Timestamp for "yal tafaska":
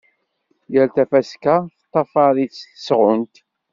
0.73-1.55